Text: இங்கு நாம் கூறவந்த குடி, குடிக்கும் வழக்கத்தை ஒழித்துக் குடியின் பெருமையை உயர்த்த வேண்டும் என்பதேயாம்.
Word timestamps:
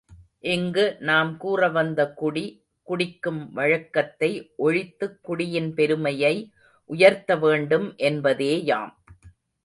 இங்கு 0.39 0.95
நாம் 0.99 1.37
கூறவந்த 1.43 2.13
குடி, 2.13 2.65
குடிக்கும் 2.83 3.53
வழக்கத்தை 3.53 4.51
ஒழித்துக் 4.57 5.19
குடியின் 5.21 5.73
பெருமையை 5.73 6.51
உயர்த்த 6.85 7.35
வேண்டும் 7.35 7.95
என்பதேயாம். 7.97 8.93